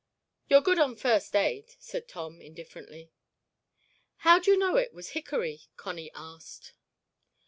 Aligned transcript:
"You're 0.49 0.61
good 0.63 0.79
on 0.79 0.95
first 0.95 1.35
aid," 1.35 1.75
said 1.77 2.07
Tom, 2.07 2.41
indifferently. 2.41 3.11
"How'd 4.25 4.47
you 4.47 4.57
know 4.57 4.75
it 4.77 4.93
was 4.95 5.09
hickory?" 5.09 5.65
Connie 5.77 6.11
asked. 6.15 6.73